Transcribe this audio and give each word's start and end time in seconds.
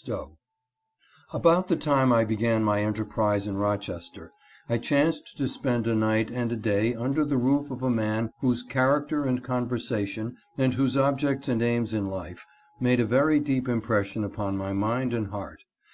B. 0.00 0.04
Stowe. 0.04 0.38
ABOUT 1.34 1.68
the 1.68 1.76
time 1.76 2.10
I 2.10 2.24
began 2.24 2.64
my 2.64 2.80
enterprise 2.80 3.46
in 3.46 3.58
Rochester 3.58 4.30
I 4.66 4.78
chanced 4.78 5.36
to 5.36 5.46
spend 5.46 5.86
a 5.86 5.94
night 5.94 6.30
and 6.30 6.50
a 6.50 6.56
day 6.56 6.94
under 6.94 7.22
the 7.22 7.36
roof 7.36 7.70
of 7.70 7.82
a 7.82 7.90
man 7.90 8.32
whose 8.40 8.62
character 8.62 9.24
and 9.26 9.44
conversation, 9.44 10.38
and 10.56 10.72
whose 10.72 10.96
objects 10.96 11.50
and 11.50 11.60
aims 11.60 11.92
in 11.92 12.06
life, 12.08 12.46
made 12.80 12.98
a 12.98 13.04
very 13.04 13.40
deep 13.40 13.66
impres 13.66 14.06
sion 14.06 14.24
upon 14.24 14.56
my 14.56 14.72
mind 14.72 15.12
and 15.12 15.26
heart. 15.26 15.64